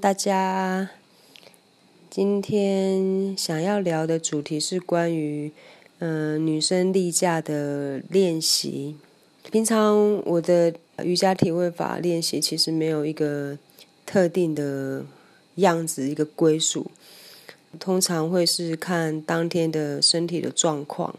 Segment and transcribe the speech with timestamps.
[0.00, 0.88] 大家。
[2.08, 5.52] 今天想要聊的主题是关于
[5.98, 8.96] 嗯女生例假的练习。
[9.52, 10.74] 平常我的
[11.04, 13.58] 瑜伽体位法练习其实没有一个
[14.06, 15.04] 特定的
[15.56, 16.90] 样子，一个归属。
[17.78, 21.14] 通常会是看当天的身体的状况，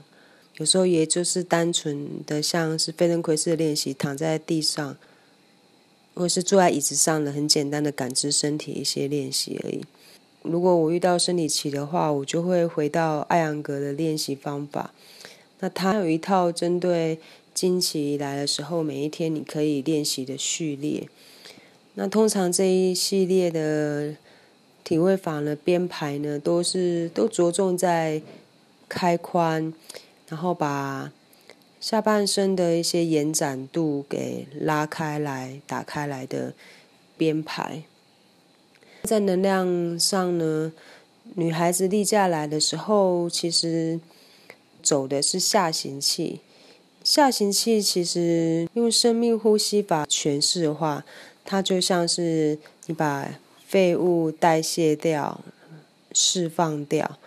[0.58, 4.98] 有时候也就是单纯的像是飞登奎式的练习，躺在地上。
[6.22, 9.82] 或是坐在椅子上的很简单的感知身体一些练习而已。
[10.44, 14.94] 如果我遇到生理期的话，我就会回到艾扬格的练习方法。
[15.62, 17.18] 那它有一套针对
[17.56, 21.10] 经期来的时候，每一天你可以练习的序列。
[21.96, 24.16] 那通常这一系列的
[24.84, 28.22] 体位法呢，编排呢，都是都着重在
[28.88, 29.74] 开髋，
[30.28, 31.12] 然后把。
[31.82, 36.54] 下半身的一些延展度给拉开来、打开来的
[37.18, 37.82] 编排，
[39.02, 40.72] 在能量上呢，
[41.34, 44.00] 女孩子例假来的时候，其实
[44.84, 46.42] 走的是下行气。
[47.04, 51.04] 下行气其实用生命呼吸法诠释的话，
[51.44, 55.42] 它就像是你把废物代谢掉、
[56.14, 57.18] 释放掉。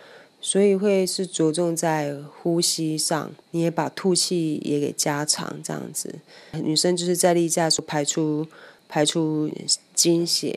[0.45, 6.13] 所以会是着重在呼吸上，你也把吐气也给加长，这样子。
[6.51, 8.45] 女生就是在例假时排出
[8.87, 9.49] 排出
[9.95, 10.55] 精血，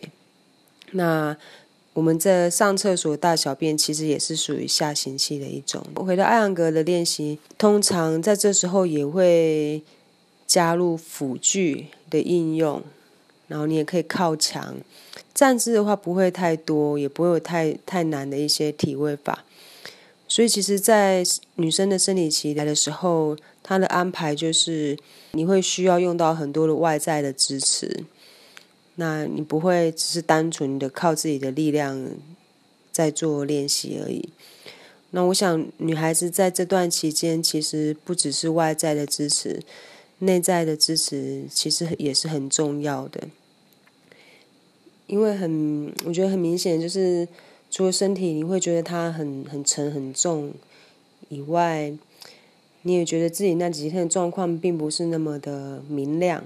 [0.90, 1.34] 那
[1.94, 5.82] 我们在上厕所大小便其实也是属于下行气的一种。
[5.94, 9.82] 回到艾扬格的练习，通常在这时候也会
[10.46, 12.82] 加入辅具的应用，
[13.46, 14.76] 然后你也可以靠墙。
[15.32, 19.46] 站姿的话不会太多，也不会有太太难的一些体位法。
[20.30, 24.96] 所以，其实，在女生的生理期来的时候，她的安排就是
[25.32, 28.04] 你会需要用到很多的外在的支持。
[28.96, 32.10] 那你不会只是单纯的靠自己的力量
[32.92, 34.28] 在做练习而已。
[35.12, 39.62] 那我想，女孩子在这段期间，其实不只是外在的支持，
[40.18, 43.28] 内在的支持其实也是很重要的。
[45.06, 47.26] 因为很，我觉得很明显就是。
[47.70, 50.54] 除了身体你会觉得它很很沉很重
[51.28, 51.92] 以外，
[52.82, 56.44] 你也觉得自己那几天的状况并不是那么的明亮。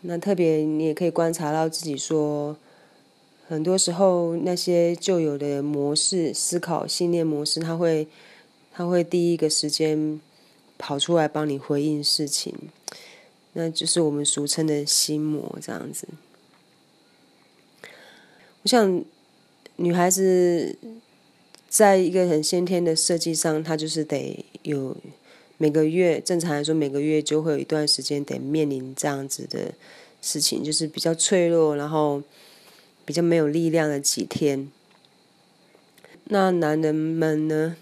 [0.00, 2.56] 那特别你也可以观察到自己说，
[3.46, 8.08] 很多时候那些旧有的模式、思考、信念模式，它会
[8.72, 10.20] 它会第一个时间
[10.76, 12.52] 跑出来帮你回应事情，
[13.52, 16.08] 那就是我们俗称的心魔这样子。
[18.62, 19.04] 我想。
[19.78, 20.74] 女孩子
[21.68, 24.96] 在一个很先天的设计上，她就是得有
[25.58, 29.74] 每个月，正常来说每个月就会有一段时间得面临这样子的
[30.22, 32.22] 事情，就是比较脆弱，然后
[33.04, 34.70] 比较没有力量的几天。
[36.24, 37.76] 那男人们呢？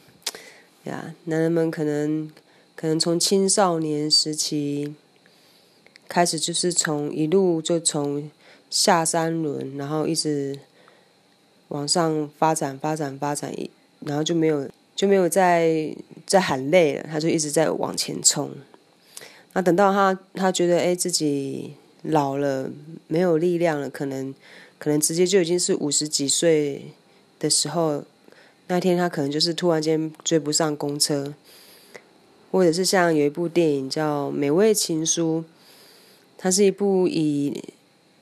[0.82, 2.28] 呀，男人们可能
[2.74, 4.94] 可能从青少年时期
[6.08, 8.28] 开始，就是从一路就从
[8.68, 10.58] 下三轮，然后一直。
[11.68, 13.52] 往上发展，发展，发展，
[14.00, 15.94] 然后就没有就没有再
[16.26, 18.50] 再喊累了，他就一直在往前冲。
[19.54, 22.70] 那等到他他觉得哎自己老了
[23.08, 24.34] 没有力量了，可能
[24.78, 26.82] 可能直接就已经是五十几岁
[27.38, 28.04] 的时候，
[28.68, 31.34] 那天他可能就是突然间追不上公车，
[32.50, 35.44] 或者是像有一部电影叫《美味情书》，
[36.36, 37.62] 它是一部以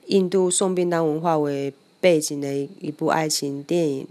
[0.05, 1.73] 印度送便当文化为。
[2.03, 4.07] 背景的一一部爱情电影，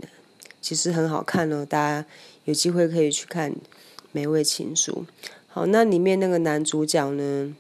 [0.62, 2.06] 其实很好看哦，大家
[2.46, 3.52] 有机会可以去看
[4.12, 5.04] 《美味情书》。
[5.46, 7.54] 好，那里面那个男主角呢，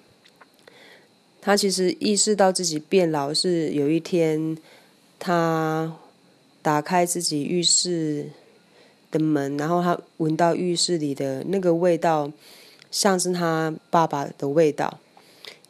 [1.42, 4.56] 他其实意识到自己变老是有一天，
[5.18, 5.94] 他
[6.62, 8.30] 打开自己浴室
[9.10, 12.32] 的门，然后他闻到浴室里的那个味道，
[12.90, 14.98] 像是他爸爸的味道。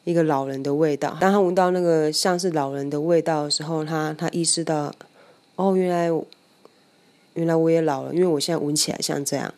[0.05, 1.17] 一个老人的味道。
[1.21, 4.93] 当他闻到那个像是老人的味道的时候，他他意识到，
[5.55, 6.11] 哦，原来
[7.35, 9.55] 原来我也老了，因为我现在闻起来像这样。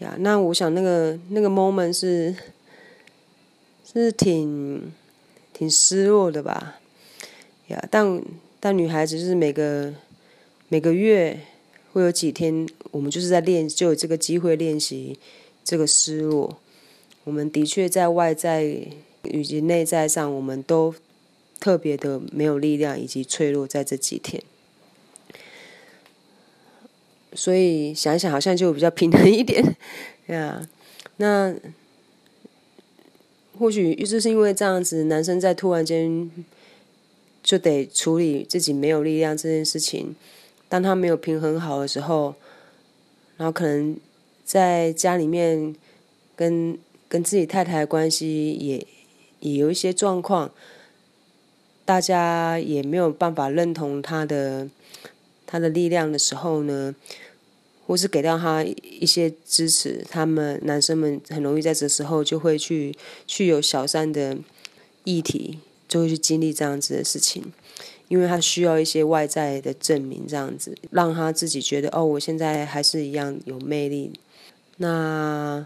[0.00, 2.34] 呀，那我想那个那个 moment 是
[3.90, 4.92] 是挺
[5.54, 6.76] 挺失落的吧？
[7.68, 8.22] 呀，但
[8.60, 9.94] 但女孩子就是每个
[10.68, 11.40] 每个月
[11.94, 15.18] 会有几天，我们就是在练，就有这个机会练习
[15.64, 16.58] 这个失落。
[17.24, 18.86] 我们的确在外在。
[19.32, 20.94] 以及内在上，我们都
[21.60, 24.42] 特别的没有力量以及脆弱，在这几天。
[27.34, 29.76] 所以想一想，好像就比较平衡一点，
[30.26, 30.66] 呀。
[31.18, 31.54] 那
[33.58, 36.30] 或许就是因为这样子，男生在突然间
[37.42, 40.14] 就得处理自己没有力量这件事情。
[40.68, 42.34] 当他没有平衡好的时候，
[43.36, 43.96] 然后可能
[44.44, 45.74] 在家里面
[46.34, 46.78] 跟
[47.08, 48.86] 跟自己太太的关系也
[49.40, 50.50] 也有一些状况，
[51.84, 54.68] 大家也没有办法认同他的
[55.46, 56.94] 他的力量的时候呢，
[57.86, 62.96] 或是给到他一些支持，他们男生们很容易在这时候就会去
[63.26, 64.38] 去有小三的
[65.04, 65.58] 议题。
[65.88, 67.52] 就会去经历这样子的事情，
[68.08, 74.10] 因为他需要一些外在的证明，这样子让他自己觉得哦，我现在还是一样有魅力。
[74.78, 75.64] 那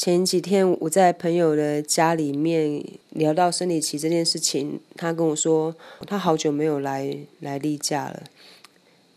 [0.00, 5.76] 前几天我在朋友的家里面聊到生理期这件事情，他跟我说
[6.06, 8.22] 他好久没有来来例假了。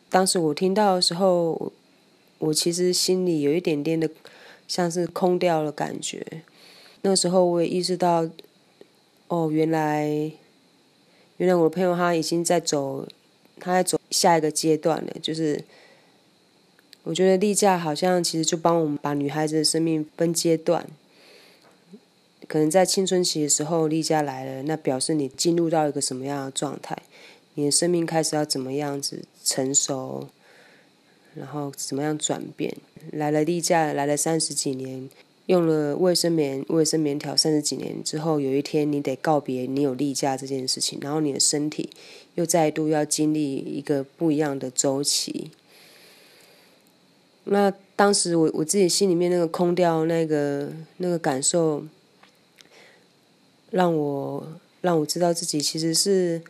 [0.09, 1.71] 当时我听到的时候，
[2.39, 4.09] 我其实心里有一点点的
[4.67, 6.43] 像是空掉的感觉。
[7.03, 8.29] 那时候我也意识到。
[9.29, 10.33] 哦，原来，
[11.37, 13.07] 原来我的朋友他已经在走，
[13.57, 15.13] 他在走下一个阶段了。
[15.21, 15.63] 就是，
[17.03, 20.87] 我觉得例假好像其实就帮我们把女孩子的生命分阶段。
[22.47, 26.97] 可能在青春期的时候，例假来了，那表示你进入到一个什么样的状态，
[27.55, 30.27] 你的生命开始要怎么样子成熟，
[31.35, 32.75] 然后怎么样转变。
[33.11, 35.09] 来了例假，来了三十几年。
[35.47, 41.89] 用了卫生棉、卫生棉条三十几年之后，有一天你得告别你有例假这件事情，然后你的身体
[42.35, 45.51] 又再度要经历一个不一样的周期。
[47.45, 51.85] 那当时我我自己心里面那个空掉那个那个感受，
[53.71, 54.47] 让我
[54.81, 56.41] 让我知道自己其实是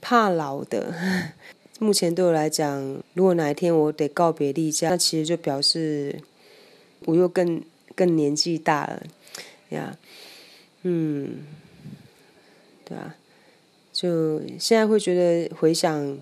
[0.00, 0.94] 怕老的。
[1.78, 6.20] 目前对我来讲，如果哪一天我得告别例假，那其实就表示
[7.06, 7.62] 我又更。
[7.94, 9.02] 更年纪大了，
[9.70, 9.96] 呀，
[10.82, 11.46] 嗯，
[12.84, 13.16] 对啊，
[13.90, 16.18] 就现在会觉得回想，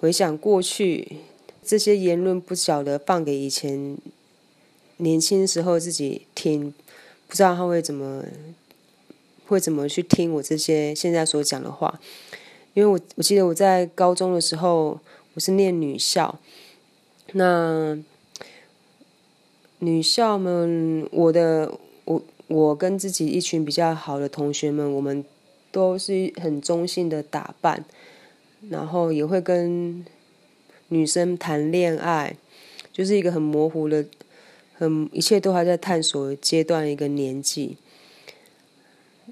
[0.00, 1.18] 回想过去
[1.64, 3.96] 这些言论，不晓得放给以前
[4.98, 6.74] 年轻时候自己听，
[7.28, 8.24] 不知道他会怎么，
[9.46, 12.00] 会怎么去听我这些现在所讲的话，
[12.74, 15.00] 因为我我记得我在高中的时候，
[15.34, 16.38] 我是念女校，
[17.32, 17.98] 那。
[19.84, 25.24] 女校们，我的我我跟自己一群比较好的同学们，我们
[25.72, 27.84] 都是很中性的打扮，
[28.70, 30.06] 然后也会跟
[30.92, 32.36] 女生谈恋爱，
[32.92, 34.04] 就是一个很模糊的，
[34.74, 37.78] 很一切都还在探索阶段一个年纪。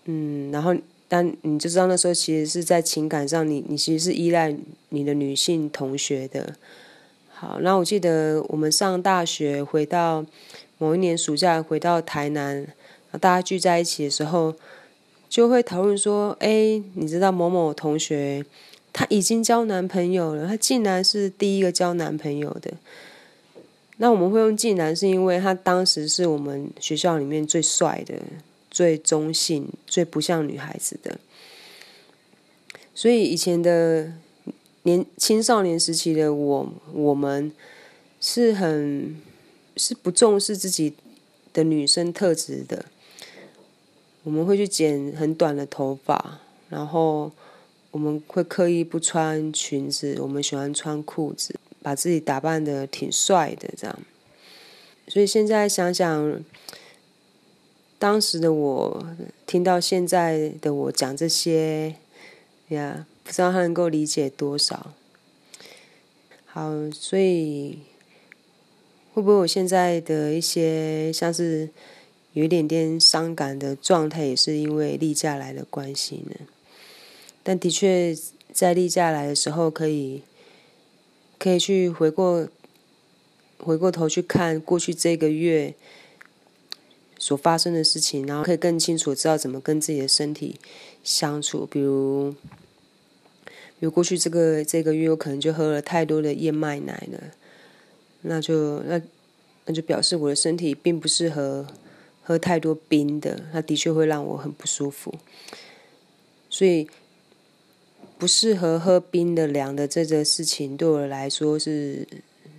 [0.07, 0.75] 嗯，然后
[1.07, 4.57] 但你就知道那时候其实是在情感上，你你其实是依赖
[4.89, 6.57] 你的女性同学的。
[7.29, 10.25] 好，那我记得我们上大学回到
[10.79, 12.67] 某一年暑假回到台南，
[13.21, 14.55] 大家聚在一起的时候，
[15.29, 18.45] 就会讨论说：“哎，你知道某某同学
[18.93, 22.73] 他已经交男朋友了，他竟然是第一个交男朋友的。”
[23.99, 28.15] 那我们会用“竟然”是因为他当时是我们学校里面最帅的、
[28.71, 31.19] 最中性、最不像女孩子的，
[32.95, 34.13] 所以以前的。
[34.85, 37.53] 年青少年时期的我，我们
[38.19, 39.15] 是很
[39.77, 40.95] 是不重视自己
[41.53, 42.87] 的女生特质的。
[44.23, 47.31] 我们会去剪很短的头发，然后
[47.91, 53.99] 我们会刻意不穿裙子，我们喜欢穿裤子，把自己打扮的挺帅的这样。
[55.09, 56.45] 所以现在想想，
[57.99, 59.07] 当时的我
[59.47, 61.97] 听到现在的我讲这些，
[62.69, 63.07] 呀。
[63.23, 64.93] 不知道他能够理解多少。
[66.47, 67.79] 好，所以
[69.15, 71.69] 会不会我现在的一些像是
[72.33, 76.35] 有一点点伤感的状态，也是因为例假来的关系呢？
[77.43, 78.17] 但的确，
[78.53, 80.23] 在例假来的时候，可以
[81.39, 82.49] 可以去回过
[83.59, 85.75] 回过头去看过去这个月
[87.19, 90.61] 所发生的事情，然后可以更清楚知道怎么跟自己的身体
[91.03, 92.35] 相处，比如。
[93.79, 97.19] 比如过去这个这个月，我可能就喝了太多的燕麦奶了，
[98.21, 99.01] 那就那
[99.65, 101.67] 那就表示我的身体并不适合
[102.23, 105.15] 喝太多冰的，那的确会让我很不舒服。
[106.51, 106.87] 所以
[108.21, 112.07] 不适合喝冰的凉的这个事情，对我来说是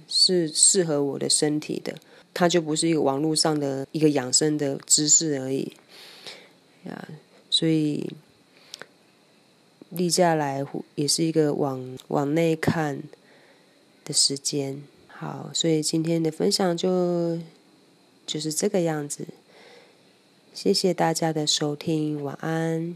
[0.07, 1.95] 是适合我的身体的，
[2.33, 5.71] 它就不是一个网络上的一个养生的知识而已
[6.85, 7.07] 呀，
[7.49, 8.11] 所以。
[9.93, 10.65] 立下来
[10.95, 13.03] 也是一个往往内看
[14.05, 14.81] 的时间。
[15.09, 17.37] 好，所以今天的分享就
[18.25, 19.27] 就是这个样子。
[20.53, 22.95] 谢谢大家的收听，晚安。